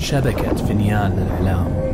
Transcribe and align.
شبكة 0.00 0.54
فنيان 0.54 1.12
الإعلام 1.18 1.89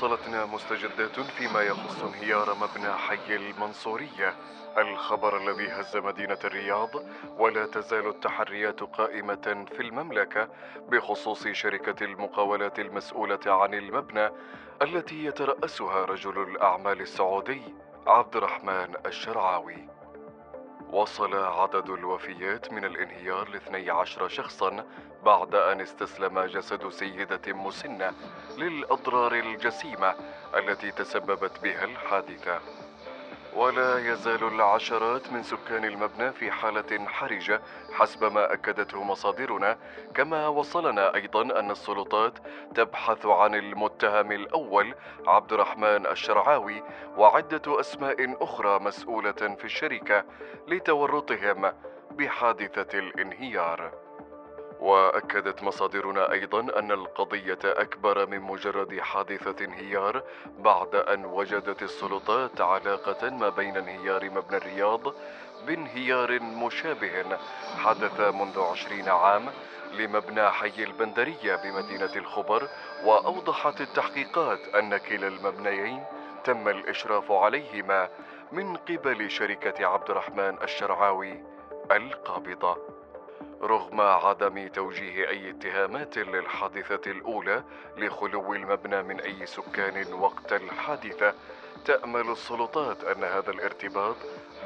وصلتنا 0.00 0.46
مستجدات 0.46 1.20
فيما 1.20 1.62
يخص 1.62 2.02
انهيار 2.02 2.54
مبنى 2.54 2.92
حي 2.92 3.36
المنصورية. 3.36 4.34
الخبر 4.78 5.36
الذي 5.36 5.68
هز 5.68 5.96
مدينة 5.96 6.38
الرياض 6.44 6.90
ولا 7.38 7.66
تزال 7.66 8.08
التحريات 8.08 8.82
قائمة 8.82 9.66
في 9.76 9.80
المملكة 9.80 10.48
بخصوص 10.88 11.48
شركة 11.48 12.04
المقاولات 12.04 12.78
المسؤولة 12.78 13.40
عن 13.46 13.74
المبنى 13.74 14.30
التي 14.82 15.24
يترأسها 15.24 16.04
رجل 16.04 16.42
الأعمال 16.42 17.00
السعودي 17.00 17.62
عبد 18.06 18.36
الرحمن 18.36 18.94
الشرعاوي. 19.06 19.99
وصل 20.92 21.34
عدد 21.34 21.90
الوفيات 21.90 22.72
من 22.72 22.84
الانهيار 22.84 23.48
لاثني 23.48 23.90
عشر 23.90 24.28
شخصا 24.28 24.84
بعد 25.24 25.54
أن 25.54 25.80
استسلم 25.80 26.40
جسد 26.40 26.88
سيدة 26.88 27.52
مسنة 27.52 28.14
للأضرار 28.58 29.32
الجسيمة 29.32 30.14
التي 30.56 30.90
تسببت 30.90 31.62
بها 31.62 31.84
الحادثة. 31.84 32.60
ولا 33.56 33.98
يزال 33.98 34.44
العشرات 34.44 35.32
من 35.32 35.42
سكان 35.42 35.84
المبنى 35.84 36.32
في 36.32 36.50
حالة 36.50 37.06
حرجة 37.06 37.60
حسب 37.92 38.32
ما 38.32 38.52
أكدته 38.52 39.02
مصادرنا. 39.02 39.78
كما 40.14 40.48
وصلنا 40.48 41.14
أيضا 41.14 41.42
أن 41.42 41.70
السلطات 41.70 42.38
تبحث 42.74 43.26
عن 43.26 43.54
المتهم 43.54 44.32
الأول 44.32 44.94
عبد 45.26 45.52
الرحمن 45.52 46.06
الشرعاوي 46.06 46.82
وعدة 47.16 47.80
أسماء 47.80 48.44
أخرى 48.44 48.78
مسؤولة 48.78 49.32
في 49.32 49.64
الشركة 49.64 50.24
لتورطهم 50.68 51.72
بحادثة 52.10 52.98
الانهيار. 52.98 53.99
وأكدت 54.80 55.62
مصادرنا 55.62 56.32
أيضا 56.32 56.60
أن 56.60 56.92
القضية 56.92 57.58
أكبر 57.64 58.26
من 58.26 58.40
مجرد 58.40 59.00
حادثة 59.00 59.64
انهيار 59.64 60.22
بعد 60.58 60.94
أن 60.94 61.24
وجدت 61.24 61.82
السلطات 61.82 62.60
علاقة 62.60 63.30
ما 63.30 63.48
بين 63.48 63.76
انهيار 63.76 64.30
مبنى 64.30 64.56
الرياض 64.56 65.14
بانهيار 65.66 66.40
مشابه 66.40 67.38
حدث 67.78 68.20
منذ 68.20 68.60
عشرين 68.60 69.08
عام 69.08 69.46
لمبنى 69.92 70.50
حي 70.50 70.84
البندرية 70.84 71.56
بمدينة 71.56 72.16
الخبر 72.16 72.68
وأوضحت 73.04 73.80
التحقيقات 73.80 74.58
أن 74.74 74.96
كلا 74.96 75.28
المبنيين 75.28 76.04
تم 76.44 76.68
الإشراف 76.68 77.32
عليهما 77.32 78.08
من 78.52 78.76
قبل 78.76 79.30
شركة 79.30 79.86
عبد 79.86 80.10
الرحمن 80.10 80.62
الشرعاوي 80.62 81.42
القابضة. 81.90 82.99
رغم 83.62 84.00
عدم 84.00 84.68
توجيه 84.68 85.28
أي 85.28 85.50
اتهامات 85.50 86.18
للحادثة 86.18 87.10
الأولى 87.10 87.62
لخلو 87.96 88.54
المبنى 88.54 89.02
من 89.02 89.20
أي 89.20 89.46
سكان 89.46 90.12
وقت 90.12 90.52
الحادثة 90.52 91.34
تأمل 91.84 92.30
السلطات 92.30 93.04
أن 93.04 93.24
هذا 93.24 93.50
الارتباط 93.50 94.16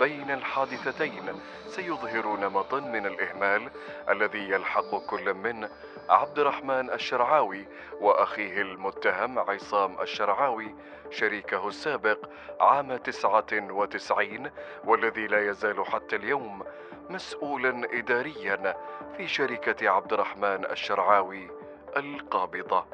بين 0.00 0.30
الحادثتين. 0.30 1.40
سيظهر 1.66 2.36
نمطا 2.36 2.80
من 2.80 3.06
الإهمال 3.06 3.70
الذي 4.08 4.50
يلحق 4.50 5.06
كل 5.06 5.34
من 5.34 5.68
عبد 6.08 6.38
الرحمن 6.38 6.90
الشرعاوي 6.90 7.66
وأخيه 8.00 8.62
المتهم 8.62 9.38
عصام 9.38 10.00
الشرعاوي 10.00 10.74
شريكه 11.10 11.68
السابق 11.68 12.18
عام 12.60 12.96
تسعة 12.96 13.46
وتسعين 13.52 14.50
والذي 14.84 15.26
لا 15.26 15.50
يزال 15.50 15.86
حتى 15.86 16.16
اليوم 16.16 16.64
مسؤولا 17.10 17.98
اداريا 17.98 18.76
في 19.16 19.28
شركة 19.28 19.90
عبد 19.90 20.12
الرحمن 20.12 20.64
الشرعاوي 20.70 21.50
القابضة. 21.96 22.84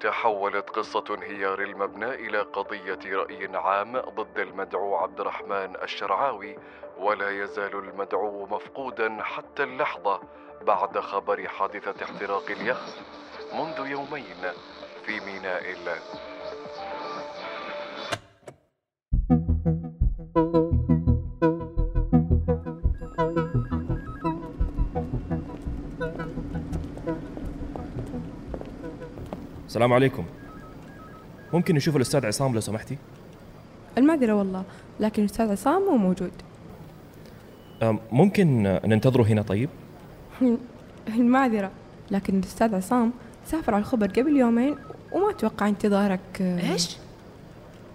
تحولت 0.00 0.70
قصة 0.70 1.04
انهيار 1.10 1.60
المبنى 1.60 2.14
إلى 2.14 2.38
قضية 2.38 3.16
رأي 3.16 3.56
عام 3.56 3.98
ضد 4.00 4.38
المدعو 4.38 4.96
عبد 4.96 5.20
الرحمن 5.20 5.76
الشرعاوي 5.82 6.58
ولا 6.98 7.30
يزال 7.30 7.74
المدعو 7.74 8.46
مفقودا 8.46 9.22
حتى 9.22 9.62
اللحظة 9.62 10.20
بعد 10.62 10.98
خبر 10.98 11.48
حادثة 11.48 12.04
احتراق 12.04 12.50
اليخت 12.50 12.98
منذ 13.54 13.86
يومين 13.86 14.52
في 15.06 15.20
ميناء 15.20 15.70
الله. 15.72 15.98
السلام 29.70 29.92
عليكم. 29.92 30.24
ممكن 31.52 31.74
نشوف 31.74 31.96
الأستاذ 31.96 32.26
عصام 32.26 32.54
لو 32.54 32.60
سمحتي؟ 32.60 32.98
المعذرة 33.98 34.32
والله 34.32 34.64
لكن 35.00 35.22
الأستاذ 35.22 35.50
عصام 35.50 35.82
مو 35.82 35.96
موجود. 35.96 36.30
ممكن 38.12 38.62
ننتظره 38.62 39.22
هنا 39.22 39.42
طيب؟ 39.42 39.68
المعذرة 41.08 41.70
لكن 42.10 42.38
الأستاذ 42.38 42.74
عصام 42.74 43.12
سافر 43.46 43.74
على 43.74 43.80
الخبر 43.80 44.06
قبل 44.06 44.36
يومين 44.36 44.76
وما 45.12 45.30
أتوقع 45.30 45.68
انتظارك. 45.68 46.40
إيش؟ 46.40 46.96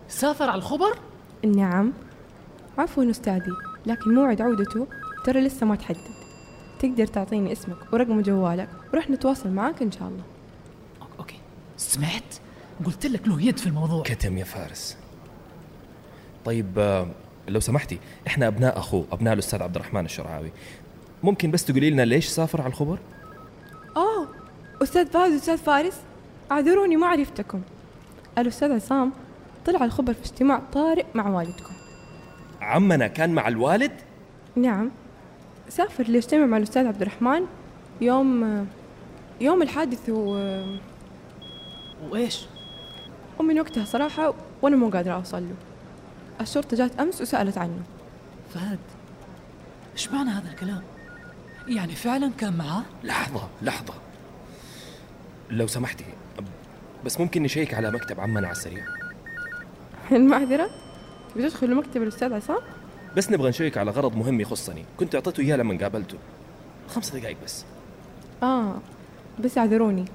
سافر 0.08 0.50
على 0.50 0.58
الخبر؟ 0.58 1.00
نعم. 1.56 1.94
عفوا 2.78 3.10
أستاذي 3.10 3.52
لكن 3.86 4.14
موعد 4.14 4.42
عودته 4.42 4.88
ترى 5.26 5.42
لسه 5.42 5.66
ما 5.66 5.76
تحدد. 5.76 6.16
تقدر 6.80 7.08
تعطيني 7.08 7.52
اسمك 7.52 7.94
ورقم 7.94 8.22
جوالك 8.22 8.70
ورح 8.94 9.10
نتواصل 9.10 9.50
معاك 9.50 9.82
إن 9.82 9.92
شاء 9.92 10.08
الله. 10.08 10.35
سمعت؟ 11.86 12.36
قلت 12.86 13.06
لك 13.06 13.28
له 13.28 13.42
يد 13.42 13.60
في 13.60 13.68
الموضوع. 13.68 14.04
كتم 14.04 14.38
يا 14.38 14.44
فارس. 14.44 14.98
طيب 16.46 16.80
آه، 16.80 17.08
لو 17.48 17.60
سمحتي 17.60 18.00
إحنا 18.28 18.48
أبناء 18.48 18.78
أخوه 18.78 19.06
أبناء 19.12 19.34
الأستاذ 19.34 19.64
عبد 19.64 19.76
الرحمن 19.76 20.06
الشرعاوي. 20.06 20.52
ممكن 21.24 21.52
بس 21.52 21.66
تقولي 21.66 21.90
لنا 21.90 22.02
ليش 22.02 22.28
سافر 22.28 22.62
على 22.62 22.70
الخبر؟ 22.70 23.00
آه 23.98 24.28
أستاذ 24.84 25.08
فاز 25.08 25.34
أستاذ 25.34 25.58
فارس 25.58 25.96
أعذروني 26.52 26.96
ما 26.96 27.08
عرفتكم. 27.08 27.62
الأستاذ 28.38 28.72
عصام 28.72 29.12
طلع 29.66 29.86
الخبر 29.86 30.14
في 30.14 30.22
اجتماع 30.26 30.62
طارئ 30.74 31.06
مع 31.16 31.30
والدكم. 31.30 31.74
عمنا 32.62 33.08
كان 33.08 33.30
مع 33.30 33.48
الوالد؟ 33.48 33.92
نعم. 34.56 34.92
سافر 35.70 36.04
ليجتمع 36.04 36.46
مع 36.46 36.58
الأستاذ 36.58 36.88
عبد 36.88 37.02
الرحمن 37.02 37.42
يوم 38.02 38.68
يوم 39.42 39.62
الحادث 39.62 40.10
و... 40.10 40.38
وإيش؟ 42.10 42.46
ومن 43.40 43.60
وقتها 43.60 43.86
صراحة 43.86 44.34
وأنا 44.62 44.76
مو 44.76 44.90
قادرة 44.90 45.14
أوصل 45.14 45.44
له. 45.44 45.56
الشرطة 46.42 46.78
جات 46.78 47.00
أمس 47.00 47.22
وسألت 47.22 47.58
عنه. 47.58 47.80
فهد 48.54 48.80
إيش 49.94 50.12
معنى 50.12 50.30
هذا 50.30 50.50
الكلام؟ 50.50 50.82
يعني 51.68 51.96
فعلا 51.96 52.32
كان 52.38 52.58
معاه؟ 52.58 52.84
لحظة 53.04 53.48
لحظة. 53.62 53.94
لو 55.50 55.68
سمحتي 55.68 56.06
بس 57.06 57.20
ممكن 57.20 57.44
نشيك 57.44 57.74
على 57.74 57.92
مكتب 57.92 58.20
عمنا 58.20 58.48
على 58.48 58.56
السريع. 58.56 58.86
المعذرة 60.12 60.70
بتدخل 61.36 61.76
مكتب 61.76 62.04
الأستاذ 62.04 62.34
عصام؟ 62.34 62.60
بس 63.18 63.32
نبغى 63.32 63.50
نشيك 63.50 63.78
على 63.78 63.92
غرض 63.92 64.16
مهم 64.16 64.42
يخصني. 64.42 64.86
كنت 65.00 65.16
أعطيته 65.16 65.42
إياه 65.42 65.56
لما 65.56 65.78
قابلته. 65.78 66.18
خمس 66.90 67.10
دقائق 67.10 67.38
بس. 67.46 67.66
آه 68.44 68.78
بس 69.40 69.58
اعذروني. 69.58 70.06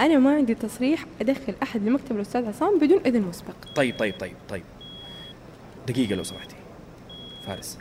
أنا 0.00 0.18
ما 0.18 0.36
عندي 0.36 0.54
تصريح 0.54 1.06
أدخل 1.20 1.54
أحد 1.62 1.82
لمكتب 1.82 2.16
الأستاذ 2.16 2.46
عصام 2.46 2.78
بدون 2.78 3.00
إذن 3.06 3.22
مسبق. 3.22 3.54
طيب 3.74 3.98
طيب 3.98 4.14
طيب 4.20 4.36
طيب. 4.48 4.62
دقيقة 5.88 6.14
لو 6.14 6.22
سمحتي. 6.22 6.56
فارس. 7.46 7.78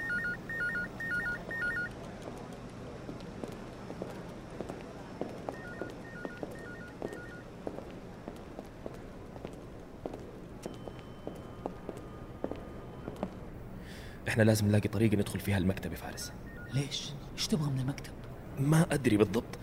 إحنا 14.28 14.44
لازم 14.44 14.68
نلاقي 14.68 14.90
طريقة 14.90 15.16
ندخل 15.18 15.40
فيها 15.40 15.58
المكتب 15.58 15.92
يا 15.92 15.98
فارس. 15.98 16.32
ليش؟ 16.74 17.12
إيش 17.36 17.48
تبغى 17.48 17.72
من 17.72 17.80
المكتب؟ 17.80 18.12
ما 18.60 18.86
أدري 18.92 19.18
بالضبط. 19.18 19.60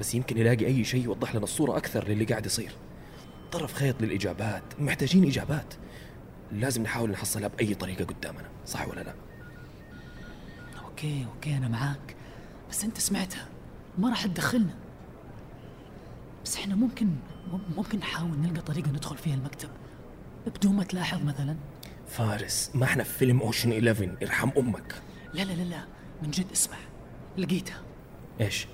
بس 0.00 0.14
يمكن 0.14 0.38
يلاقي 0.38 0.66
أي 0.66 0.84
شيء 0.84 1.04
يوضح 1.04 1.34
لنا 1.34 1.44
الصورة 1.44 1.76
أكثر 1.76 2.08
للي 2.08 2.24
قاعد 2.24 2.46
يصير. 2.46 2.72
طرف 3.52 3.74
خيط 3.74 4.02
للإجابات 4.02 4.62
محتاجين 4.78 5.24
إجابات. 5.24 5.74
لازم 6.52 6.82
نحاول 6.82 7.10
نحصلها 7.10 7.48
بأي 7.48 7.74
طريقة 7.74 8.04
قدامنا 8.04 8.48
صح 8.66 8.88
ولا 8.88 9.00
لا؟ 9.00 9.14
أوكي 10.84 11.26
أوكي 11.34 11.56
أنا 11.56 11.68
معاك. 11.68 12.16
بس 12.70 12.84
أنت 12.84 12.98
سمعتها 12.98 13.46
ما 13.98 14.08
راح 14.08 14.26
تدخلنا. 14.26 14.74
بس 16.44 16.56
إحنا 16.56 16.74
ممكن 16.74 17.06
مم- 17.06 17.60
ممكن 17.76 17.98
نحاول 17.98 18.30
نلقى 18.38 18.60
طريقة 18.62 18.90
ندخل 18.90 19.16
فيها 19.16 19.34
المكتب. 19.34 19.68
بدون 20.46 20.74
ما 20.76 20.84
تلاحظ 20.84 21.22
مثلا. 21.22 21.56
فارس 22.08 22.70
ما 22.74 22.84
إحنا 22.84 23.04
في 23.04 23.18
فيلم 23.18 23.40
أوشن 23.40 23.72
11 23.72 24.16
ارحم 24.22 24.50
أمك. 24.58 24.94
لا 25.34 25.42
لا 25.42 25.52
لا 25.52 25.62
لا. 25.62 25.80
من 26.22 26.30
جد 26.30 26.46
اسمع. 26.52 26.76
لقيتها. 27.38 27.82
إيش؟ 28.40 28.66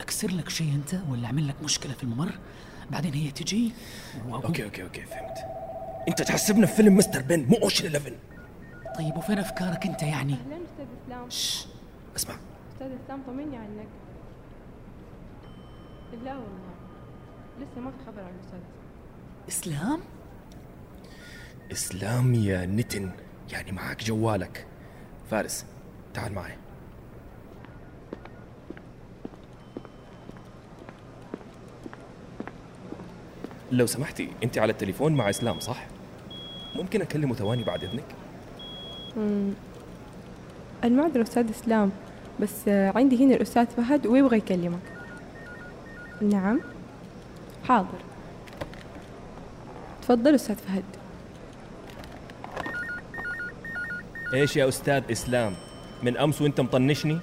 أكسر 0.00 0.30
لك 0.30 0.48
شيء 0.48 0.74
أنت 0.74 1.00
ولا 1.08 1.26
أعمل 1.26 1.48
لك 1.48 1.62
مشكلة 1.62 1.92
في 1.92 2.02
الممر؟ 2.02 2.38
بعدين 2.90 3.14
هي 3.14 3.30
تجي 3.30 3.72
وأقول 4.28 4.44
أوكي 4.44 4.64
أوكي 4.64 4.82
أوكي 4.82 5.00
فهمت. 5.02 5.38
أنت 6.08 6.22
تحسبنا 6.22 6.66
في 6.66 6.74
فيلم 6.76 6.96
مستر 6.96 7.22
بن 7.22 7.44
مو 7.48 7.56
أوشن 7.56 7.86
11 7.86 8.16
طيب 8.98 9.16
وفين 9.16 9.38
أفكارك 9.38 9.86
أنت 9.86 10.02
يعني؟ 10.02 10.32
أهلا 10.32 10.56
أستاذ 10.64 10.86
إسلام. 11.06 11.30
شش. 11.30 11.66
اسمع. 12.16 12.34
أستاذ 12.72 12.86
إسلام 13.04 13.22
طمني 13.26 13.56
عنك. 13.56 13.88
لا 16.24 16.32
والله 16.34 16.74
لسه 17.60 17.80
ما 17.80 17.90
في 17.90 17.96
خبر 18.06 18.20
عن 18.20 18.32
الأستاذ. 18.34 18.60
إسلام؟ 19.48 20.00
إسلام 21.72 22.34
يا 22.34 22.66
نتن 22.66 23.10
يعني 23.52 23.72
معك 23.72 24.04
جوالك. 24.04 24.66
فارس 25.30 25.64
تعال 26.14 26.32
معي. 26.32 26.56
لو 33.72 33.86
سمحتي 33.86 34.28
أنت 34.44 34.58
على 34.58 34.72
التليفون 34.72 35.14
مع 35.14 35.30
إسلام 35.30 35.60
صح؟ 35.60 35.86
ممكن 36.74 37.02
أكلمه 37.02 37.34
ثواني 37.34 37.64
بعد 37.64 37.84
إذنك؟ 37.84 38.04
المعذرة 40.84 41.22
أستاذ 41.22 41.50
إسلام 41.50 41.90
بس 42.40 42.68
عندي 42.68 43.24
هنا 43.24 43.34
الأستاذ 43.34 43.66
فهد 43.66 44.06
ويبغى 44.06 44.36
يكلمك. 44.36 44.82
نعم. 46.22 46.60
حاضر. 47.68 47.98
تفضل 50.02 50.34
أستاذ 50.34 50.56
فهد. 50.56 50.84
إيش 54.34 54.56
يا 54.56 54.68
أستاذ 54.68 55.02
إسلام؟ 55.10 55.54
من 56.02 56.16
أمس 56.16 56.42
وأنت 56.42 56.60
مطنشني؟ 56.60 57.18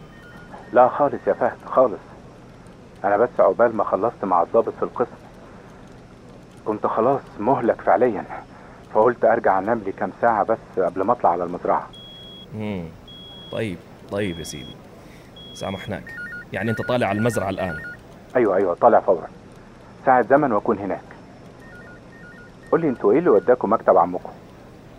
لا 0.73 0.89
خالص 0.89 1.27
يا 1.27 1.33
فهد 1.33 1.57
خالص. 1.65 1.99
أنا 3.03 3.17
بس 3.17 3.29
عقبال 3.39 3.75
ما 3.75 3.83
خلصت 3.83 4.25
مع 4.25 4.43
الضابط 4.43 4.73
في 4.73 4.83
القسم. 4.83 5.20
كنت 6.71 6.87
خلاص 6.87 7.21
مهلك 7.39 7.81
فعليا. 7.81 8.23
فقلت 8.93 9.25
أرجع 9.25 9.59
انام 9.59 9.81
لي 9.85 9.91
كام 9.91 10.11
ساعة 10.21 10.43
بس 10.43 10.57
قبل 10.77 11.01
ما 11.01 11.13
أطلع 11.13 11.29
على 11.29 11.43
المزرعة. 11.43 11.89
امم 12.55 12.83
طيب 13.51 13.77
طيب 14.11 14.39
يا 14.39 14.43
سيدي. 14.43 14.75
سامحناك. 15.53 16.03
يعني 16.53 16.71
أنت 16.71 16.81
طالع 16.81 17.07
على 17.07 17.17
المزرعة 17.17 17.49
الآن. 17.49 17.77
أيوه 18.35 18.55
أيوه 18.57 18.75
طالع 18.75 18.99
فورا. 18.99 19.27
ساعة 20.05 20.21
زمن 20.21 20.51
وأكون 20.51 20.77
هناك. 20.77 21.01
قول 22.71 22.81
لي 22.81 22.89
أنتوا 22.89 23.11
إيه 23.11 23.19
اللي 23.19 23.29
وداكم 23.29 23.73
مكتب 23.73 23.97
عمكم؟ 23.97 24.31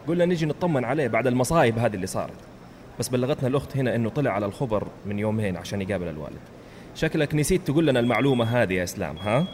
قلنا 0.08 0.24
نجي 0.24 0.46
نطمن 0.46 0.84
عليه 0.84 1.08
بعد 1.08 1.26
المصايب 1.26 1.78
هذه 1.78 1.94
اللي 1.94 2.06
صارت. 2.06 2.36
بس 2.98 3.08
بلغتنا 3.08 3.48
الأخت 3.48 3.76
هنا 3.76 3.94
إنه 3.94 4.10
طلع 4.10 4.30
على 4.30 4.46
الخبر 4.46 4.86
من 5.06 5.18
يومين 5.18 5.56
عشان 5.56 5.82
يقابل 5.82 6.08
الوالد. 6.08 6.40
شكلك 6.94 7.34
نسيت 7.34 7.66
تقول 7.66 7.86
لنا 7.86 8.00
المعلومة 8.00 8.44
هذه 8.44 8.72
يا 8.72 8.84
إسلام 8.84 9.16
ها؟ 9.16 9.44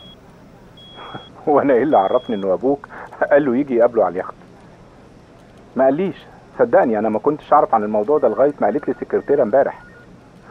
هو 1.49 1.61
أنا 1.61 1.75
إيه 1.75 1.83
اللي 1.83 1.97
عرفني 1.99 2.37
إنه 2.37 2.53
أبوك. 2.55 2.89
قال 3.31 3.45
له 3.45 3.57
يجي 3.57 3.75
يقابله 3.75 4.05
على 4.05 4.13
اليخت. 4.13 4.35
ما 5.77 5.85
قاليش. 5.85 6.17
صدقني 6.59 6.99
أنا 6.99 7.09
ما 7.09 7.19
كنتش 7.19 7.53
أعرف 7.53 7.75
عن 7.75 7.85
الموضوع 7.85 8.19
ده 8.19 8.29
لغاية 8.29 8.55
ما 8.61 8.67
قالت 8.67 8.89
لي 8.89 8.95
السكرتيره 8.95 9.43
امبارح. 9.43 9.83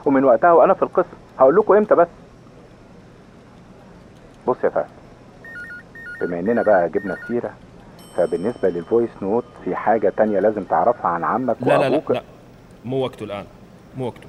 ومن 0.06 0.24
وقتها 0.24 0.52
وأنا 0.52 0.74
في 0.74 0.84
القسم. 0.84 1.18
هقول 1.40 1.56
لكم 1.56 1.74
إمتى 1.74 1.96
بس. 1.96 2.08
بص 4.48 4.64
يا 4.64 4.70
فهد. 4.70 4.86
بما 6.22 6.40
إننا 6.40 6.62
بقى 6.62 6.90
جبنا 6.90 7.14
السيرة 7.14 7.54
فبالنسبة 8.16 8.70
لل 8.70 8.81
voice 8.81 9.10
note 9.22 9.44
في 9.66 9.76
حاجة 9.76 10.14
تانية 10.18 10.40
لازم 10.40 10.64
تعرفها 10.64 11.08
عن 11.12 11.24
عمك 11.24 11.56
لا 11.62 11.66
لا 11.66 11.78
لا, 11.78 11.88
وأبوك. 11.88 12.12
لا. 12.12 12.22
مو 12.86 13.04
وقته 13.04 13.24
الآن. 13.24 13.46
مو 13.98 14.06
وقته. 14.06 14.28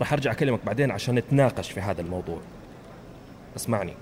راح 0.00 0.12
أرجع 0.12 0.32
أكلمك 0.32 0.60
بعدين 0.66 0.90
عشان 0.90 1.14
نتناقش 1.14 1.70
في 1.72 1.80
هذا 1.80 2.00
الموضوع. 2.00 2.38
اسمعني. 3.56 3.94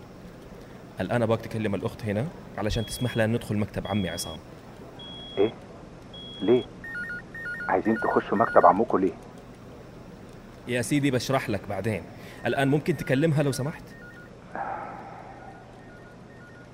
الآن 1.01 1.23
أبغاك 1.23 1.41
تكلم 1.41 1.75
الأخت 1.75 2.05
هنا 2.05 2.27
علشان 2.59 2.87
تسمح 2.87 3.17
لنا 3.17 3.27
ندخل 3.27 3.57
مكتب 3.57 3.87
عمي 3.87 4.09
عصام. 4.09 4.39
إيه؟ 5.39 5.53
ليه؟ 6.41 6.65
عايزين 7.69 7.97
تخشوا 7.97 8.39
مكتب 8.39 8.67
عمكم 8.67 8.99
ليه؟ 8.99 9.13
يا 10.69 10.83
سيدي 10.83 11.11
بشرح 11.11 11.51
لك 11.51 11.61
بعدين. 11.69 12.03
الآن 12.47 12.69
ممكن 12.69 12.97
تكلمها 12.97 13.43
لو 13.43 13.53
سمحت؟ 13.53 13.83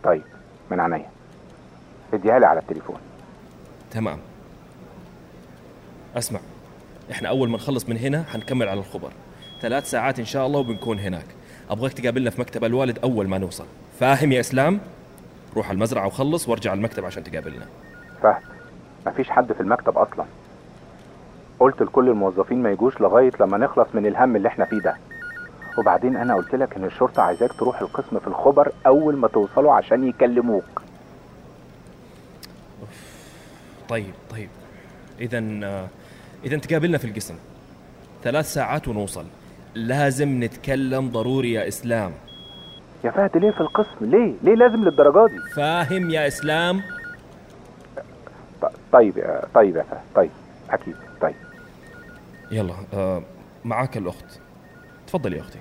طيب 0.05 0.23
من 0.71 0.81
عينيا. 0.81 1.11
اديها 2.15 2.39
لي 2.39 2.47
على 2.47 2.61
التليفون. 2.61 2.97
تمام. 3.91 4.19
اسمع 6.17 6.41
إحنا 7.11 7.29
أول 7.29 7.51
ما 7.51 7.57
نخلص 7.57 7.89
من 7.89 7.97
هنا 7.97 8.23
حنكمل 8.23 8.69
على 8.69 8.81
الخبر. 8.81 9.13
ثلاث 9.61 9.91
ساعات 9.91 10.19
إن 10.19 10.25
شاء 10.25 10.47
الله 10.47 10.61
وبنكون 10.61 10.99
هناك. 10.99 11.27
أبغاك 11.71 11.93
تقابلنا 11.93 12.31
في 12.31 12.41
مكتب 12.41 12.65
الوالد 12.65 12.99
أول 12.99 13.29
ما 13.29 13.39
نوصل. 13.39 13.67
فاهم 14.01 14.33
يا 14.33 14.41
إسلام؟ 14.41 14.81
روح 15.57 15.71
المزرعة 15.71 16.07
وخلص 16.07 16.49
وارجع 16.49 16.73
المكتب 16.73 17.05
عشان 17.05 17.25
تقابلنا. 17.25 17.67
فهد 18.23 18.43
مفيش 19.07 19.31
حد 19.31 19.53
في 19.53 19.61
المكتب 19.61 19.99
أصلا. 19.99 20.25
قلت 21.61 21.83
لكل 21.83 22.09
الموظفين 22.09 22.63
ما 22.63 22.71
يجوش 22.71 23.01
لغاية 23.01 23.33
لما 23.41 23.59
نخلص 23.59 23.89
من 23.95 24.07
الهم 24.07 24.37
اللي 24.37 24.49
إحنا 24.49 24.65
فيه 24.65 24.79
ده. 24.79 24.97
وبعدين 25.79 26.17
أنا 26.17 26.35
قلت 26.35 26.55
لك 26.55 26.77
إن 26.77 26.85
الشرطة 26.85 27.23
عايزاك 27.23 27.53
تروح 27.53 27.81
القسم 27.81 28.19
في 28.19 28.27
الخبر 28.27 28.73
أول 28.87 29.17
ما 29.17 29.29
توصلوا 29.29 29.73
عشان 29.73 30.09
يكلموك. 30.09 30.83
طيب 33.89 34.15
طيب. 34.31 34.49
اذا 35.21 35.39
اذا 36.45 36.57
تقابلنا 36.57 36.99
في 36.99 37.05
القسم. 37.05 37.35
ثلاث 38.25 38.53
ساعات 38.53 38.89
ونوصل. 38.89 39.25
لازم 39.75 40.45
نتكلم 40.45 41.11
ضروري 41.11 41.53
يا 41.53 41.69
إسلام. 41.69 42.13
يا 43.05 43.11
فهد 43.11 43.37
ليه 43.37 43.51
في 43.51 43.61
القسم؟ 43.61 43.97
ليه؟ 44.01 44.35
ليه 44.43 44.55
لازم 44.55 44.85
للدرجة 44.85 45.27
دي؟ 45.33 45.39
فاهم 45.55 46.11
يا 46.11 46.27
إسلام؟ 46.27 46.83
ط- 48.63 48.73
طيب 48.93 49.17
يا 49.19 49.43
طيب 49.55 49.77
يا 49.77 49.83
فهد 49.83 50.01
طيب 50.15 50.31
أكيد 50.71 50.97
طيب. 51.21 51.35
يلا 52.51 52.75
آه 52.95 53.23
معاك 53.65 53.97
الأخت. 53.97 54.41
تفضلي 55.07 55.37
يا 55.37 55.41
أختي. 55.43 55.59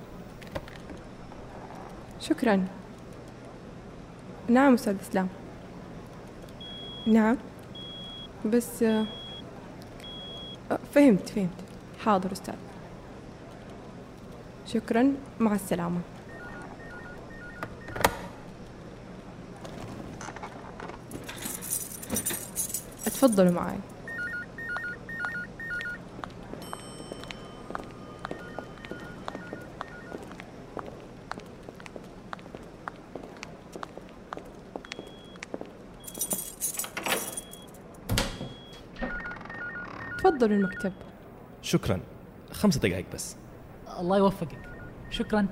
شكرا. 2.20 2.66
نعم 4.50 4.74
أستاذ 4.74 4.96
إسلام. 5.02 5.28
نعم. 7.08 7.38
بس 8.46 8.84
آه، 8.84 9.06
آه، 10.72 10.80
فهمت 10.94 11.30
فهمت. 11.30 11.50
حاضر 12.06 12.32
أستاذ. 12.32 12.54
شكرا 14.66 15.14
مع 15.40 15.54
السلامة. 15.56 16.00
اتفضلوا 23.26 23.52
معي 23.52 23.78
تفضلوا 40.18 40.58
المكتب. 40.58 40.94
شكرا. 41.62 42.00
خمس 42.52 42.78
دقائق 42.78 43.06
بس. 43.14 43.36
الله 44.00 44.18
يوفقك. 44.18 44.60
شكرا. 45.10 45.48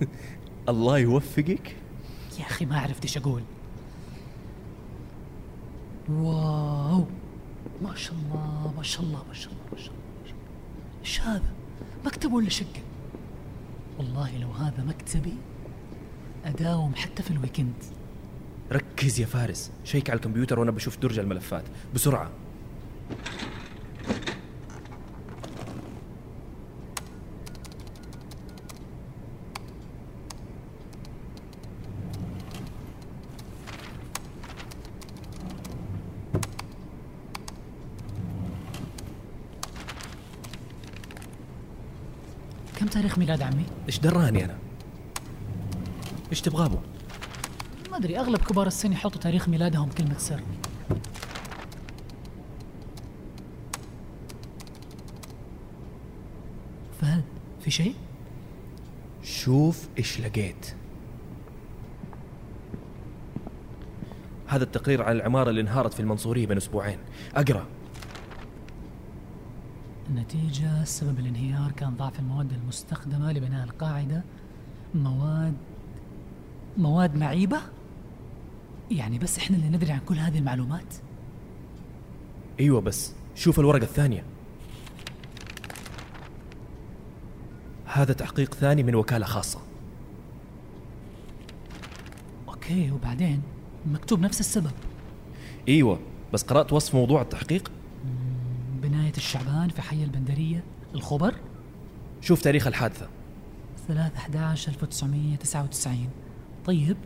الله 0.68 0.98
يوفقك. 0.98 1.76
يا 2.40 2.46
أخي 2.46 2.64
ما 2.64 2.80
عرفت 2.80 3.02
إيش 3.02 3.16
أقول. 3.16 3.42
واو. 6.08 7.04
ما 7.82 7.94
شاء 7.94 8.14
الله 8.14 8.72
ما 8.76 8.82
شاء 8.82 9.02
الله 9.02 9.24
ما 9.28 9.34
شاء 9.34 9.52
الله 9.52 9.64
ما 9.72 9.78
شاء 9.78 9.92
الله. 9.92 10.34
إيش 11.00 11.20
هذا؟ 11.20 11.52
مكتب 12.04 12.32
ولا 12.32 12.48
شقة؟ 12.48 12.82
والله 13.98 14.38
لو 14.38 14.50
هذا 14.50 14.84
مكتبي 14.84 15.34
أداوم 16.44 16.94
حتى 16.94 17.22
في 17.22 17.30
الويكند. 17.30 17.74
ركز 18.72 19.20
يا 19.20 19.26
فارس. 19.26 19.70
شيك 19.84 20.10
على 20.10 20.16
الكمبيوتر 20.16 20.58
وأنا 20.58 20.70
بشوف 20.70 20.98
درج 20.98 21.18
الملفات. 21.18 21.64
بسرعة. 21.94 22.30
كم 42.80 42.86
تاريخ 42.86 43.18
ميلاد 43.18 43.42
عمي؟ 43.42 43.64
إيش 43.86 43.98
دراني 43.98 44.44
أنا؟ 44.44 44.58
إيش 46.30 46.40
تبغى 46.40 46.66
أبو؟ 46.66 46.78
ما 47.90 47.96
أدري 47.96 48.18
أغلب 48.18 48.38
كبار 48.38 48.66
السن 48.66 48.92
يحطوا 48.92 49.20
تاريخ 49.20 49.48
ميلادهم 49.48 49.88
كلمة 49.90 50.18
سر. 50.18 50.42
فهد 57.00 57.24
في 57.60 57.70
شيء؟ 57.70 57.94
شوف 59.22 59.88
إيش 59.98 60.20
لقيت. 60.20 60.74
هذا 64.46 64.64
التقرير 64.64 65.02
على 65.02 65.16
العمارة 65.18 65.50
اللي 65.50 65.60
انهارت 65.60 65.94
في 65.94 66.00
المنصورية 66.00 66.46
بين 66.46 66.56
أسبوعين. 66.56 66.98
أقرأ. 67.34 67.66
النتيجة 70.10 70.84
سبب 70.84 71.18
الانهيار 71.18 71.72
كان 71.72 71.96
ضعف 71.96 72.20
المواد 72.20 72.52
المستخدمة 72.52 73.32
لبناء 73.32 73.64
القاعدة. 73.64 74.22
مواد 74.94 75.54
مواد 76.78 77.16
معيبة؟ 77.16 77.60
يعني 78.90 79.18
بس 79.18 79.38
إحنا 79.38 79.56
اللي 79.56 79.68
ندري 79.68 79.92
عن 79.92 80.00
كل 80.00 80.14
هذه 80.14 80.38
المعلومات؟ 80.38 80.94
أيوة 82.60 82.80
بس 82.80 83.12
شوف 83.34 83.60
الورقة 83.60 83.82
الثانية. 83.84 84.24
هذا 87.86 88.12
تحقيق 88.12 88.54
ثاني 88.54 88.82
من 88.82 88.94
وكالة 88.94 89.26
خاصة. 89.26 89.60
أوكي 92.48 92.90
وبعدين؟ 92.90 93.42
مكتوب 93.86 94.20
نفس 94.20 94.40
السبب. 94.40 94.72
أيوة 95.68 96.00
بس 96.32 96.42
قرأت 96.42 96.72
وصف 96.72 96.94
موضوع 96.94 97.22
التحقيق؟ 97.22 97.70
بناية 99.10 99.16
الشعبان 99.16 99.68
في 99.68 99.82
حي 99.82 100.04
البندرية 100.04 100.64
الخبر؟ 100.94 101.34
شوف 102.20 102.42
تاريخ 102.42 102.66
الحادثة. 102.66 103.08
3 103.88 104.16
11 104.16 104.72
1999 104.72 106.08
طيب. 106.66 106.96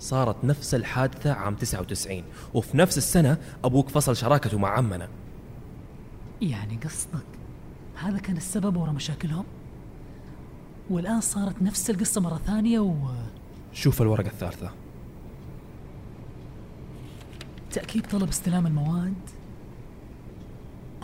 صارت 0.00 0.44
نفس 0.44 0.74
الحادثة 0.74 1.32
عام 1.32 1.54
99 1.54 2.22
وفي 2.54 2.76
نفس 2.76 2.98
السنة 2.98 3.38
أبوك 3.64 3.88
فصل 3.88 4.16
شراكته 4.16 4.58
مع 4.58 4.68
عمنا. 4.68 5.08
يعني 6.42 6.76
قصدك 6.84 7.26
هذا 7.94 8.18
كان 8.18 8.36
السبب 8.36 8.76
ورا 8.76 8.92
مشاكلهم؟ 8.92 9.44
والآن 10.90 11.20
صارت 11.20 11.62
نفس 11.62 11.90
القصة 11.90 12.20
مرة 12.20 12.40
ثانية 12.46 12.80
و 12.80 12.94
شوف 13.72 14.02
الورقة 14.02 14.28
الثالثة. 14.28 14.70
تأكيد 17.72 18.06
طلب 18.06 18.28
استلام 18.28 18.66
المواد؟ 18.66 19.14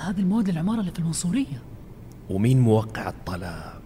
هذه 0.05 0.21
المواد 0.21 0.51
للعمارة 0.51 0.81
اللي 0.81 0.91
في 0.91 0.99
المنصورية. 0.99 1.63
ومين 2.31 2.61
موقع 2.61 3.09
الطلب؟ 3.09 3.81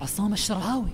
عصام 0.00 0.32
الشرعاوي. 0.32 0.90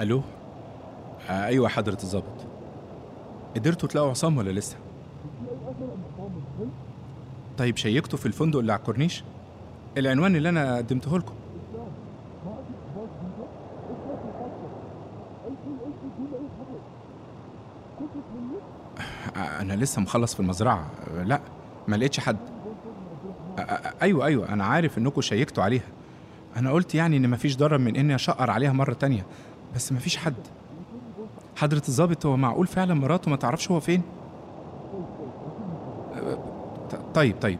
ألو؟ 0.00 0.22
آه 1.30 1.46
أيوه 1.46 1.68
حضرة 1.68 1.98
الظابط 2.02 2.46
قدرتوا 3.56 3.88
تلاقوا 3.88 4.10
عصام 4.10 4.38
ولا 4.38 4.50
لسه؟ 4.50 4.76
طيب 7.58 7.76
شيكتوا 7.76 8.18
في 8.18 8.26
الفندق 8.26 8.58
اللي 8.58 8.72
على 8.72 8.78
الكورنيش؟ 8.78 9.24
العنوان 9.98 10.36
اللي 10.36 10.48
أنا 10.48 10.76
قدمته 10.76 11.18
لكم. 11.18 11.34
آه، 19.36 19.60
أنا 19.60 19.72
لسه 19.72 20.00
مخلص 20.02 20.34
في 20.34 20.40
المزرعة. 20.40 20.90
آه، 21.10 21.22
لا 21.22 21.40
ما 21.88 21.96
لقيتش 21.96 22.20
حد. 22.20 22.36
أيوه 24.02 24.26
أيوه 24.26 24.48
أنا 24.48 24.64
عارف 24.64 24.98
إنكم 24.98 25.20
شيكتوا 25.20 25.64
عليها. 25.64 25.82
أنا 26.56 26.70
قلت 26.70 26.94
يعني 26.94 27.16
إن 27.16 27.30
مفيش 27.30 27.56
ضرر 27.56 27.78
من 27.78 27.96
إني 27.96 28.14
أشقر 28.14 28.50
عليها 28.50 28.72
مرة 28.72 28.92
تانية. 28.92 29.26
بس 29.74 29.92
مفيش 29.92 30.16
حد. 30.16 30.34
حضرة 31.56 31.82
الظابط 31.88 32.26
هو 32.26 32.36
معقول 32.36 32.66
فعلا 32.66 32.94
مراته 32.94 33.30
ما 33.30 33.36
تعرفش 33.36 33.70
هو 33.70 33.80
فين؟ 33.80 34.02
أه، 36.14 36.38
طيب 37.14 37.36
طيب. 37.40 37.58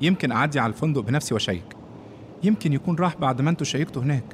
يمكن 0.00 0.32
أعدي 0.32 0.60
على 0.60 0.70
الفندق 0.72 1.00
بنفسي 1.00 1.34
وأشيك. 1.34 1.76
يمكن 2.42 2.72
يكون 2.72 2.96
راح 2.96 3.16
بعد 3.16 3.40
ما 3.40 3.50
أنتوا 3.50 3.66
شيكتوا 3.66 4.02
هناك. 4.02 4.24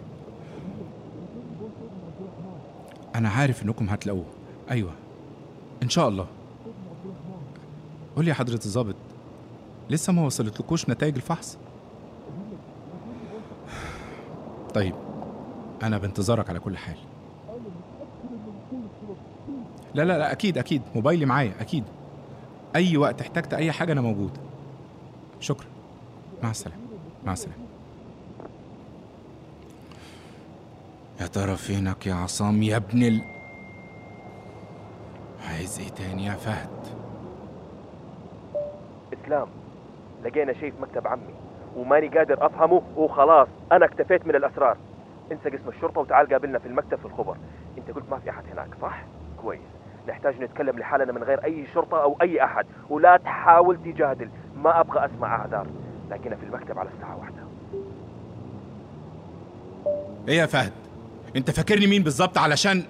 أنا 3.14 3.28
عارف 3.28 3.62
إنكم 3.62 3.88
هتلاقوه. 3.88 4.24
أيوه. 4.70 4.92
إن 5.82 5.88
شاء 5.88 6.08
الله. 6.08 6.26
قول 8.16 8.24
لي 8.24 8.30
يا 8.30 8.34
حضرة 8.34 8.60
الظابط 8.64 8.96
لسه 9.90 10.12
ما 10.12 10.26
وصلتلكوش 10.26 10.88
نتائج 10.90 11.14
الفحص؟ 11.14 11.58
طيب. 14.74 14.94
أنا 15.82 15.98
بانتظارك 15.98 16.50
على 16.50 16.58
كل 16.58 16.76
حال. 16.76 16.96
لا 19.94 20.02
لا 20.02 20.18
لا 20.18 20.32
أكيد 20.32 20.58
أكيد. 20.58 20.82
موبايلي 20.94 21.26
معايا 21.26 21.52
أكيد. 21.60 21.84
أي 22.76 22.96
وقت 22.96 23.20
احتجت 23.20 23.54
أي 23.54 23.72
حاجة 23.72 23.92
أنا 23.92 24.00
موجود. 24.00 24.38
شكرا. 25.40 25.66
مع 26.42 26.50
السلامة. 26.50 26.80
مع 27.24 27.32
السلامة. 27.32 27.58
يا 31.20 31.26
ترى 31.26 31.56
فينك 31.56 32.06
يا 32.06 32.14
عصام؟ 32.14 32.62
يا 32.62 32.76
ابن 32.76 33.02
ال 33.02 33.20
عايز 35.48 35.80
إيه 35.80 35.88
تاني 35.88 36.26
يا 36.26 36.32
فهد؟ 36.32 36.68
إسلام. 39.12 39.48
لقينا 40.24 40.52
شيء 40.52 40.70
في 40.70 40.80
مكتب 40.82 41.06
عمي. 41.06 41.34
وماني 41.76 42.08
قادر 42.08 42.46
أفهمه 42.46 42.82
وخلاص 42.96 43.48
أنا 43.72 43.84
اكتفيت 43.84 44.26
من 44.26 44.34
الأسرار. 44.34 44.76
انسى 45.32 45.50
قسم 45.50 45.68
الشرطة 45.68 46.00
وتعال 46.00 46.28
قابلنا 46.28 46.58
في 46.58 46.66
المكتب 46.66 46.98
في 46.98 47.04
الخبر. 47.04 47.36
انت 47.78 47.90
قلت 47.90 48.04
ما 48.10 48.18
في 48.18 48.30
أحد 48.30 48.44
هناك 48.52 48.68
صح؟ 48.82 49.04
كويس. 49.42 49.60
نحتاج 50.08 50.42
نتكلم 50.42 50.78
لحالنا 50.78 51.12
من 51.12 51.22
غير 51.22 51.44
أي 51.44 51.66
شرطة 51.74 52.02
أو 52.02 52.16
أي 52.22 52.44
أحد 52.44 52.66
ولا 52.90 53.16
تحاول 53.16 53.76
تجادل. 53.76 54.30
ما 54.56 54.80
أبغى 54.80 55.06
أسمع 55.06 55.36
أعذار. 55.36 55.66
لكن 56.10 56.36
في 56.36 56.44
المكتب 56.44 56.78
على 56.78 56.90
الساعة 56.96 57.18
واحدة. 57.18 57.36
إيه 60.28 60.38
يا 60.38 60.46
فهد؟ 60.46 60.72
أنت 61.36 61.50
فاكرني 61.50 61.86
مين 61.86 62.02
بالظبط 62.02 62.38
علشان؟ 62.38 62.82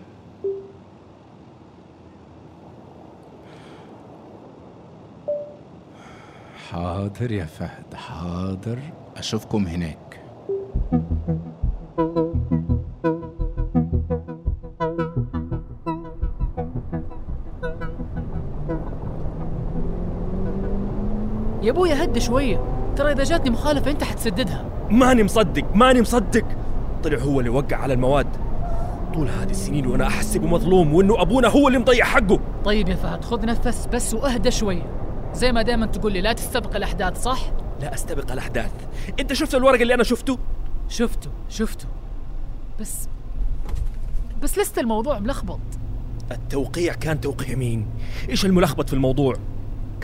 حاضر 6.71 7.33
يا 7.33 7.45
فهد 7.45 7.95
حاضر. 7.95 8.79
أشوفكم 9.17 9.67
هناك. 9.67 10.06
يا 21.67 21.71
أبويا 21.71 22.05
هد 22.05 22.19
شوية. 22.19 22.61
ترى 22.97 23.13
إذا 23.13 23.25
جاتني 23.25 23.51
مخالفة 23.51 23.91
أنت 23.91 24.05
حتسددها. 24.05 24.65
ماني 24.91 25.25
مصدق 25.25 25.65
ماني 25.75 26.01
مصدق. 26.01 26.45
طلع 27.05 27.19
هو 27.19 27.41
اللي 27.41 27.51
وقع 27.51 27.77
على 27.77 27.95
المواد. 27.95 28.27
طول 29.15 29.29
هذه 29.29 29.51
السنين 29.51 29.87
وأنا 29.87 30.07
احسبه 30.07 30.47
مظلوم 30.47 30.95
وإنه 30.95 31.23
أبونا 31.23 31.49
هو 31.49 31.69
اللي 31.69 31.79
مضيع 31.79 32.05
حقه. 32.05 32.41
طيب 32.65 32.89
يا 32.89 32.95
فهد 32.95 33.25
خذ 33.25 33.47
نفس 33.47 33.87
بس 33.87 34.15
وأهدى 34.15 34.51
شوية. 34.51 34.83
زي 35.35 35.53
ما 35.53 35.63
دائما 35.63 35.87
تقول 35.87 36.13
لي 36.13 36.21
لا 36.21 36.33
تستبق 36.33 36.77
الأحداث 36.77 37.23
صح؟ 37.23 37.41
لا 37.81 37.95
أستبق 37.95 38.33
الأحداث. 38.33 38.73
أنت 39.21 39.33
شفت 39.33 39.55
الورق 39.55 39.81
اللي 39.81 39.95
أنا 39.95 40.03
شفته؟ 40.03 40.39
شفته 40.89 41.31
شفته. 41.49 41.87
بس 42.81 43.09
بس 44.43 44.59
لسه 44.59 44.81
الموضوع 44.81 45.19
ملخبط. 45.19 45.61
التوقيع 46.33 46.95
كان 46.95 47.21
توقيع 47.21 47.57
مين؟ 47.57 47.87
إيش 48.29 48.47
الملخبط 48.47 48.89
في 48.89 48.95
الموضوع؟ 48.95 49.35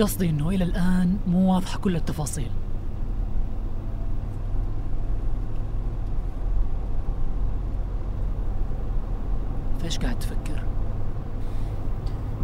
قصدي 0.01 0.31
إنه 0.31 0.49
إلى 0.49 0.65
الآن 0.65 1.17
مو 1.27 1.55
واضحة 1.55 1.79
كل 1.79 1.97
التفاصيل. 1.97 2.51
فإيش 9.81 9.99
قاعد 9.99 10.19
تفكر؟ 10.19 10.63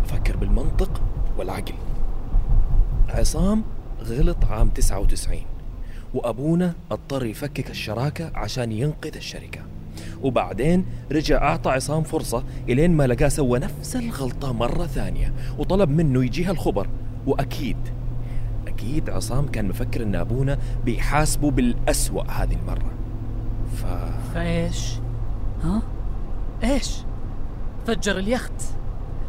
فكر 0.05 0.37
بالمنطق 0.37 1.03
والعقل. 1.39 1.75
عصام 3.09 3.65
غلط 4.05 4.45
عام 4.45 4.69
99 4.69 5.41
وأبونا 6.15 6.75
اضطر 6.91 7.27
يفكك 7.27 7.71
الشراكة 7.71 8.31
عشان 8.35 8.73
ينقذ 8.73 9.17
الشركة. 9.17 9.61
وبعدين 10.23 10.87
رجع 11.13 11.43
أعطى 11.43 11.71
عصام 11.71 12.03
فرصة 12.03 12.45
إلين 12.69 12.91
ما 12.91 13.07
لقاه 13.07 13.29
سوى 13.29 13.59
نفس 13.59 13.97
الغلطة 13.97 14.53
مرة 14.53 14.87
ثانية 14.87 15.33
وطلب 15.59 15.91
منه 15.91 16.25
يجيها 16.25 16.51
الخبر. 16.51 16.89
وأكيد 17.27 17.77
أكيد 18.67 19.11
عصام 19.11 19.49
كان 19.49 19.69
مفكر 19.69 20.03
إن 20.03 20.15
أبونا 20.15 20.59
بيحاسبه 20.85 21.51
بالأسوأ 21.51 22.23
هذه 22.23 22.55
المرة 22.55 22.93
ف... 23.77 23.85
فإيش؟ 24.35 24.95
ها؟ 25.63 25.83
إيش؟ 26.65 26.97
فجر 27.87 28.19
اليخت 28.19 28.63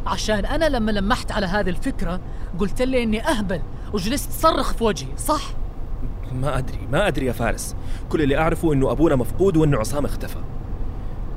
عشان 0.06 0.46
أنا 0.46 0.68
لما 0.68 0.90
لمحت 0.90 1.32
على 1.32 1.46
هذه 1.46 1.70
الفكرة 1.70 2.20
قلت 2.58 2.82
لي 2.82 3.02
إني 3.02 3.28
أهبل 3.28 3.60
وجلست 3.92 4.30
تصرخ 4.30 4.72
في 4.72 4.84
وجهي 4.84 5.16
صح؟ 5.16 5.42
ما 6.32 6.58
أدري 6.58 6.78
ما 6.92 7.08
أدري 7.08 7.26
يا 7.26 7.32
فارس 7.32 7.76
كل 8.08 8.22
اللي 8.22 8.38
أعرفه 8.38 8.72
إنه 8.72 8.92
أبونا 8.92 9.16
مفقود 9.16 9.56
وإنه 9.56 9.78
عصام 9.78 10.04
اختفى 10.04 10.38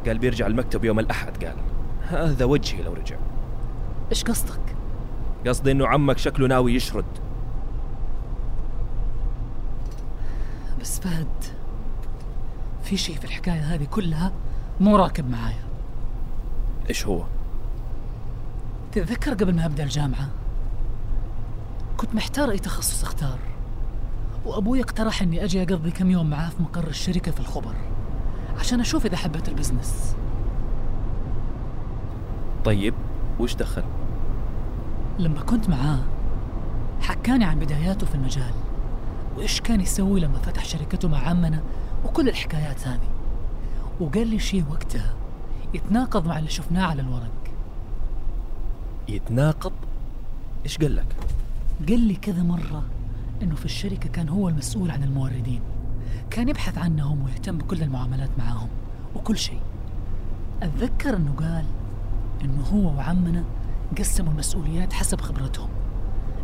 قال 0.05 0.17
بيرجع 0.17 0.47
المكتب 0.47 0.85
يوم 0.85 0.99
الأحد 0.99 1.43
قال 1.43 1.55
هذا 2.07 2.45
وجهي 2.45 2.83
لو 2.83 2.93
رجع 2.93 3.15
إيش 4.11 4.23
قصدك؟ 4.23 4.72
قصدي 5.47 5.71
إنه 5.71 5.87
عمك 5.87 6.17
شكله 6.17 6.47
ناوي 6.47 6.75
يشرد. 6.75 7.05
بس 10.81 10.99
فهد 10.99 11.27
في 12.83 12.97
شيء 12.97 13.15
في 13.15 13.25
الحكاية 13.25 13.75
هذه 13.75 13.85
كلها 13.85 14.31
مو 14.79 14.95
راكب 14.95 15.29
معايا. 15.29 15.63
إيش 16.89 17.07
هو؟ 17.07 17.23
تتذكر 18.91 19.33
قبل 19.33 19.55
ما 19.55 19.65
أبدأ 19.65 19.83
الجامعة؟ 19.83 20.29
كنت 21.97 22.15
محتار 22.15 22.51
أي 22.51 22.59
تخصص 22.59 23.03
أختار. 23.03 23.39
وأبوي 24.45 24.81
اقترح 24.81 25.21
إني 25.21 25.43
أجي 25.43 25.63
أقضي 25.63 25.91
كم 25.91 26.11
يوم 26.11 26.29
معاه 26.29 26.49
في 26.49 26.61
مقر 26.63 26.87
الشركة 26.87 27.31
في 27.31 27.39
الخبر 27.39 27.75
عشان 28.59 28.79
أشوف 28.79 29.05
إذا 29.05 29.17
حبيت 29.17 29.49
البزنس. 29.49 30.15
طيب 32.65 32.93
وش 33.39 33.55
دخل؟ 33.55 33.83
لما 35.19 35.41
كنت 35.41 35.69
معاه 35.69 35.99
حكاني 37.01 37.45
عن 37.45 37.59
بداياته 37.59 38.05
في 38.05 38.15
المجال 38.15 38.53
وإيش 39.37 39.61
كان 39.61 39.81
يسوي 39.81 40.19
لما 40.19 40.39
فتح 40.39 40.65
شركته 40.65 41.07
مع 41.07 41.17
عمنا 41.17 41.61
وكل 42.05 42.29
الحكايات 42.29 42.87
هذه 42.87 43.09
وقال 43.99 44.27
لي 44.27 44.39
شيء 44.39 44.65
وقتها 44.71 45.13
يتناقض 45.73 46.27
مع 46.27 46.39
اللي 46.39 46.49
شفناه 46.49 46.85
على 46.85 47.01
الورق 47.01 47.31
يتناقض؟ 49.07 49.71
إيش 50.65 50.77
قال 50.77 50.95
لك؟ 50.95 51.15
قال 51.89 51.99
لي 51.99 52.15
كذا 52.15 52.43
مرة 52.43 52.83
إنه 53.41 53.55
في 53.55 53.65
الشركة 53.65 54.09
كان 54.09 54.29
هو 54.29 54.49
المسؤول 54.49 54.91
عن 54.91 55.03
الموردين 55.03 55.61
كان 56.29 56.49
يبحث 56.49 56.77
عنهم 56.77 57.23
ويهتم 57.23 57.57
بكل 57.57 57.83
المعاملات 57.83 58.29
معاهم 58.37 58.69
وكل 59.15 59.37
شيء 59.37 59.61
أتذكر 60.63 61.15
إنه 61.15 61.33
قال 61.39 61.65
إنه 62.43 62.63
هو 62.63 62.97
وعمنا 62.97 63.43
قسموا 63.93 64.31
المسؤوليات 64.31 64.93
حسب 64.93 65.21
خبرتهم. 65.21 65.69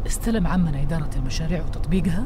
استلم 0.08 0.48
عمنا 0.48 0.82
إدارة 0.82 1.10
المشاريع 1.16 1.64
وتطبيقها 1.66 2.26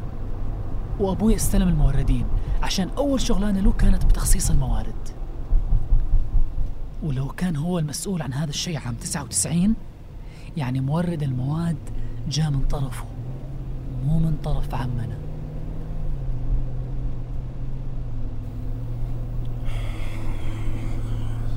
وأبوي 0.99 1.35
استلم 1.35 1.67
الموردين 1.67 2.25
عشان 2.63 2.89
أول 2.97 3.21
شغلانة 3.21 3.59
له 3.59 3.71
كانت 3.71 4.05
بتخصيص 4.05 4.49
الموارد. 4.49 5.09
ولو 7.03 7.27
كان 7.27 7.55
هو 7.55 7.79
المسؤول 7.79 8.21
عن 8.21 8.33
هذا 8.33 8.49
الشيء 8.49 8.79
عام 8.79 8.95
99 8.95 9.75
يعني 10.57 10.81
مورد 10.81 11.23
المواد 11.23 11.77
جاء 12.29 12.49
من 12.51 12.61
طرفه 12.69 13.05
مو 14.05 14.19
من 14.19 14.37
طرف 14.43 14.75
عمنا. 14.75 15.17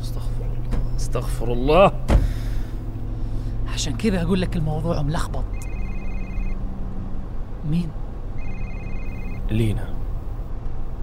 استغفر 0.00 0.44
الله. 0.44 0.96
استغفر 0.96 1.52
الله. 1.52 2.05
عشان 3.76 3.96
كذا 3.96 4.22
أقول 4.22 4.40
لك 4.40 4.56
الموضوع 4.56 5.02
ملخبط. 5.02 5.44
مين؟ 7.70 7.88
لينا. 9.50 9.94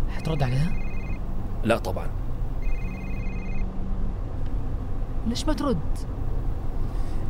حترد 0.09 0.43
عليها؟ 0.43 0.71
لا 1.63 1.77
طبعا. 1.77 2.07
ليش 5.27 5.45
ما 5.45 5.53
ترد؟ 5.53 5.77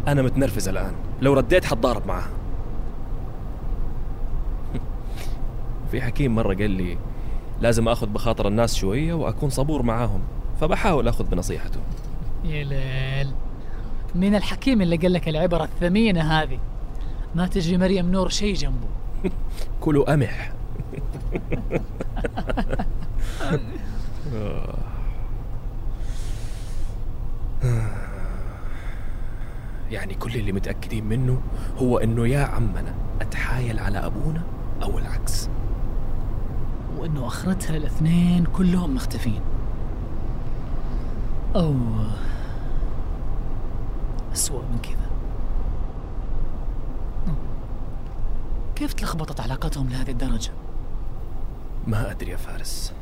أنا 0.07 0.21
متنرفز 0.21 0.67
الآن. 0.67 0.93
لو 1.21 1.33
رديت 1.33 1.65
حتضارب 1.65 2.07
معاها. 2.07 2.31
في 5.91 6.01
حكيم 6.01 6.35
مرة 6.35 6.53
قال 6.53 6.71
لي 6.71 6.97
لازم 7.61 7.87
أخذ 7.87 8.07
بخاطر 8.07 8.47
الناس 8.47 8.75
شوية 8.75 9.13
وأكون 9.13 9.49
صبور 9.49 9.81
معاهم 9.83 10.21
فبحاول 10.61 11.07
أخذ 11.07 11.29
بنصيحته. 11.29 11.79
يا 12.43 12.63
ليل. 12.63 13.33
من 14.15 14.35
الحكيم 14.35 14.81
اللي 14.81 14.97
قال 14.97 15.13
لك 15.13 15.29
العبرة 15.29 15.63
الثمينة 15.63 16.21
هذه. 16.21 16.59
ما 17.35 17.47
تجي 17.47 17.77
مريم 17.77 18.11
نور 18.11 18.29
شيء 18.29 18.55
جنبه. 18.55 18.87
كلوا 19.81 20.11
قمح 20.11 20.51
يعني 29.91 30.13
كل 30.13 30.35
اللي 30.35 30.51
متأكدين 30.51 31.05
منه 31.05 31.41
هو 31.77 31.97
إنه 31.97 32.27
يا 32.27 32.43
عمنا 32.43 32.93
أتحايل 33.21 33.79
على 33.79 33.97
أبونا 33.97 34.41
أو 34.83 34.99
العكس. 34.99 35.49
وإنه 36.97 37.27
آخرتها 37.27 37.77
الأثنين 37.77 38.45
كلهم 38.45 38.95
مختفين. 38.95 39.41
أو 41.55 41.75
أسوأ 44.33 44.61
من 44.61 44.79
كذا. 44.83 45.09
كيف 48.75 48.93
تلخبطت 48.93 49.39
علاقتهم 49.39 49.89
لهذه 49.89 50.11
الدرجة؟ 50.11 50.51
ما 51.87 52.11
أدري 52.11 52.31
يا 52.31 52.37
فارس. 52.37 52.93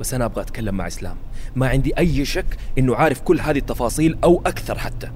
بس 0.00 0.14
أنا 0.14 0.24
أبغى 0.24 0.42
أتكلم 0.42 0.74
مع 0.74 0.86
إسلام. 0.86 1.16
ما 1.56 1.68
عندي 1.68 1.98
أي 1.98 2.24
شك 2.24 2.56
إنه 2.78 2.96
عارف 2.96 3.20
كل 3.20 3.40
هذه 3.40 3.58
التفاصيل 3.58 4.18
أو 4.24 4.42
أكثر 4.46 4.78
حتى. 4.78 5.10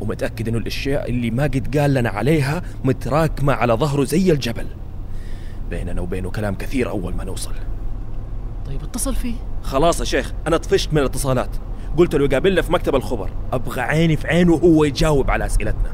ومتأكد 0.00 0.48
إنه 0.48 0.58
الأشياء 0.58 1.10
اللي 1.10 1.30
ما 1.30 1.42
قد 1.42 1.78
قال 1.78 1.94
لنا 1.94 2.10
عليها 2.10 2.62
متراكمة 2.84 3.52
على 3.52 3.72
ظهره 3.72 4.04
زي 4.04 4.32
الجبل. 4.32 4.66
بيننا 5.70 6.00
وبينه 6.00 6.30
كلام 6.30 6.54
كثير 6.54 6.90
أول 6.90 7.14
ما 7.14 7.24
نوصل. 7.24 7.54
طيب 8.66 8.82
اتصل 8.82 9.14
فيه. 9.14 9.34
خلاص 9.62 10.00
يا 10.00 10.04
شيخ 10.04 10.32
أنا 10.46 10.56
طفشت 10.56 10.92
من 10.92 10.98
الاتصالات. 10.98 11.56
قلت 11.98 12.14
له 12.14 12.24
يقابلنا 12.24 12.62
في 12.62 12.72
مكتب 12.72 12.94
الخبر. 12.94 13.30
أبغى 13.52 13.80
عيني 13.80 14.16
في 14.16 14.28
عينه 14.28 14.52
وهو 14.52 14.84
يجاوب 14.84 15.30
على 15.30 15.46
أسئلتنا. 15.46 15.92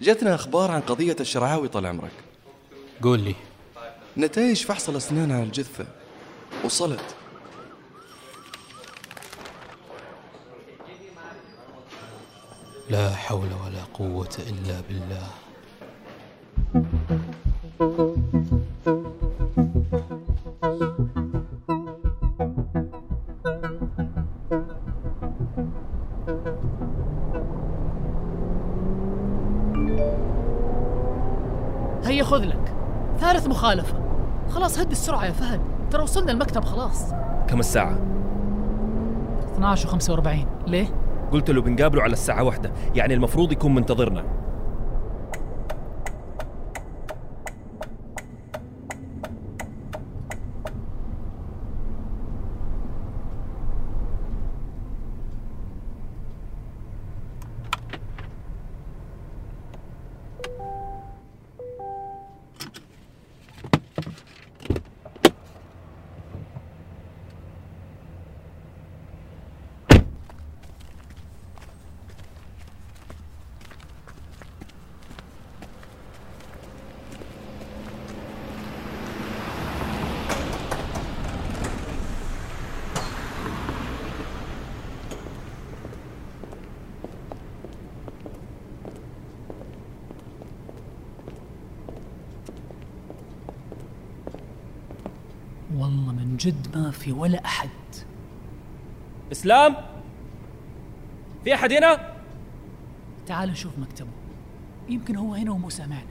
جتنا 0.00 0.34
أخبار 0.34 0.70
عن 0.70 0.80
قضية 0.80 1.16
الشرعاوي 1.20 1.68
طال 1.68 1.86
عمرك. 1.86 2.12
قول 3.02 3.20
لي. 3.20 3.34
نتائج 4.16 4.64
فحص 4.64 4.88
الأسنان 4.88 5.32
على 5.32 5.42
الجثة. 5.42 5.86
وصلت. 6.64 7.16
لا 12.90 13.10
حول 13.14 13.48
ولا 13.64 13.84
قوة 13.94 14.36
إلا 14.38 14.80
بالله. 14.88 15.26
هيا 32.04 32.24
خذ 32.24 32.44
لك. 32.44 32.74
ثالث 33.20 33.46
مخالفة. 33.46 34.01
خلاص 34.54 34.78
هدي 34.78 34.92
السرعة 34.92 35.24
يا 35.24 35.32
فهد. 35.32 35.60
ترى 35.90 36.02
وصلنا 36.02 36.32
المكتب 36.32 36.64
خلاص. 36.64 37.12
كم 37.48 37.60
الساعة؟ 37.60 37.98
12 39.54 39.88
و45 39.88 40.28
ليه؟ 40.68 40.86
قلت 41.32 41.50
له 41.50 41.62
بنقابله 41.62 42.02
على 42.02 42.12
الساعة 42.12 42.42
واحدة. 42.44 42.72
يعني 42.94 43.14
المفروض 43.14 43.52
يكون 43.52 43.74
منتظرنا 43.74 44.24
والله 95.78 96.12
من 96.12 96.31
جد 96.42 96.76
ما 96.76 96.90
في 96.90 97.12
ولا 97.12 97.44
أحد. 97.44 97.68
إسلام؟ 99.32 99.76
في 101.44 101.54
أحد 101.54 101.72
هنا؟ 101.72 102.14
تعال 103.26 103.50
نشوف 103.50 103.78
مكتبه. 103.78 104.08
يمكن 104.88 105.16
هو 105.16 105.34
هنا 105.34 105.50
ومو 105.52 105.70
سامعنا. 105.70 106.02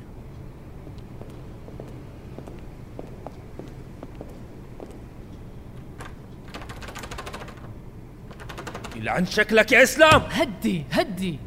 يلعن 8.95 9.25
شكلك 9.25 9.71
يا 9.71 9.83
إسلام. 9.83 10.21
هدي 10.21 10.83
هدي. 10.91 11.39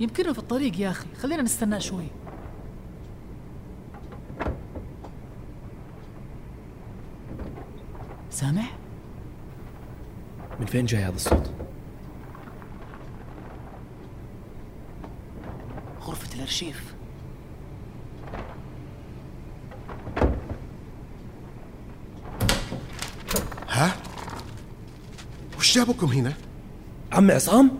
يمكنه 0.00 0.32
في 0.32 0.38
الطريق 0.38 0.80
يا 0.80 0.90
أخي. 0.90 1.06
خلينا 1.22 1.42
نستناه 1.42 1.78
شوي. 1.78 2.06
سامع؟ 8.32 8.62
من 10.60 10.66
فين 10.66 10.86
جاي 10.86 11.02
هذا 11.02 11.14
الصوت؟ 11.16 11.50
غرفة 16.02 16.34
الأرشيف 16.36 16.94
ها؟ 23.68 23.92
وش 25.58 25.74
جابكم 25.74 26.06
هنا؟ 26.06 26.32
عم 27.12 27.30
عصام؟ 27.30 27.70